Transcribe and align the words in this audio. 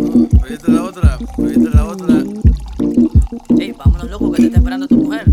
Pediste 0.00 0.72
la 0.72 0.84
otra, 0.84 1.18
pediste 1.36 1.70
la 1.70 1.84
otra. 1.84 2.22
Ey, 3.58 3.72
vámonos, 3.72 4.10
loco, 4.10 4.32
que 4.32 4.42
te 4.42 4.46
está 4.46 4.58
esperando 4.58 4.88
tu 4.88 4.96
mujer. 4.96 5.24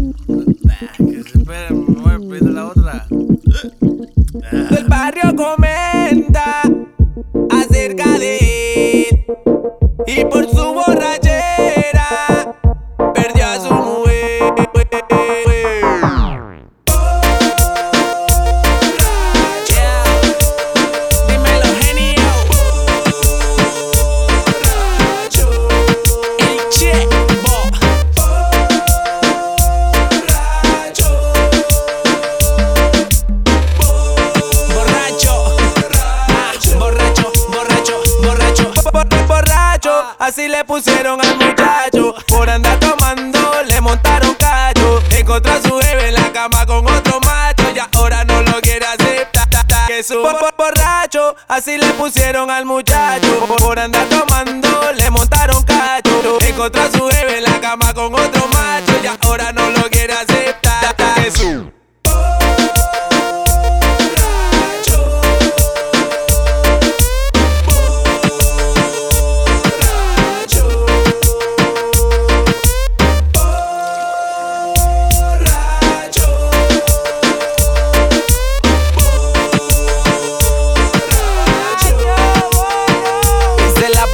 Así 40.38 40.48
le 40.50 40.64
pusieron 40.66 41.20
al 41.20 41.36
muchacho. 41.36 42.14
Por 42.28 42.48
andar 42.48 42.80
tomando, 42.80 43.40
le 43.66 43.82
montaron 43.82 44.36
callo. 44.36 45.02
Encontró 45.18 45.52
a 45.52 45.60
su 45.60 45.76
bebé 45.78 46.10
en 46.10 46.14
la 46.14 46.32
cama 46.32 46.64
con 46.68 46.86
otro 46.86 47.20
macho. 47.22 47.64
Y 47.76 47.80
ahora 47.98 48.24
no 48.24 48.44
lo 48.44 48.62
quiere 48.62 48.86
aceptar. 48.86 49.48
Que 49.88 50.04
su 50.04 50.22
bo- 50.22 50.38
borracho. 50.56 51.36
Así 51.48 51.80
le 51.80 51.88
pusieron 51.94 52.52
al 52.52 52.66
muchacho. 52.66 53.48
Por 53.58 53.80
andar 53.80 54.06
tomando, 54.10 54.92
le 54.94 55.10
montaron 55.10 55.64
callo. 55.64 56.38
Encontró 56.42 56.84
a 56.84 56.92
su 56.92 57.04
bebé 57.06 57.40
en 57.40 57.44
la 57.44 57.60
cama 57.60 57.92
con 57.96 58.14
otro 58.14 58.47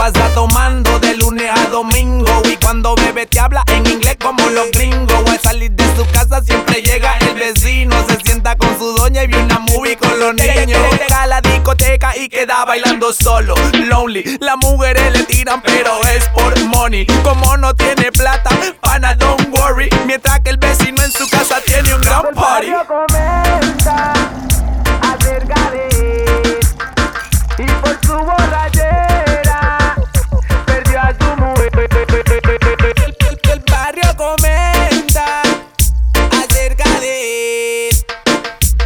pasa 0.03 0.27
tomando 0.33 0.99
de 0.99 1.15
lunes 1.15 1.49
a 1.49 1.69
domingo. 1.69 2.41
Y 2.43 2.57
cuando 2.57 2.93
bebe 2.95 3.25
te 3.25 3.39
habla 3.39 3.63
en 3.67 3.85
inglés 3.87 4.17
como 4.21 4.49
los 4.49 4.69
gringos. 4.71 5.23
Al 5.29 5.39
salir 5.39 5.71
de 5.71 5.85
su 5.95 6.05
casa 6.11 6.41
siempre 6.43 6.81
llega 6.81 7.17
el 7.19 7.35
vecino. 7.35 7.95
Se 8.09 8.17
sienta 8.19 8.57
con 8.57 8.77
su 8.77 8.91
doña 8.97 9.23
y 9.23 9.27
ve 9.27 9.41
una 9.41 9.59
movie 9.59 9.95
con 9.95 10.19
los 10.19 10.35
niños. 10.35 10.81
Llega 10.91 11.23
a 11.23 11.27
la 11.27 11.39
discoteca 11.39 12.17
y 12.17 12.27
queda 12.27 12.65
bailando 12.65 13.13
solo. 13.13 13.55
Lonely, 13.71 14.39
las 14.41 14.57
mujeres 14.57 15.13
le 15.13 15.23
tiran, 15.23 15.61
pero 15.61 15.97
es 16.09 16.27
por 16.35 16.61
money. 16.65 17.05
Como 17.23 17.55
no 17.55 17.73
tiene 17.73 18.11
plata, 18.11 18.49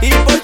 People 0.09 0.36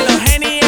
little 0.00 0.18
henny 0.18 0.59